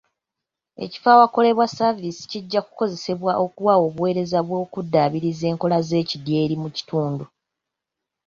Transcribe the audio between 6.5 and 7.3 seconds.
mu kitundu.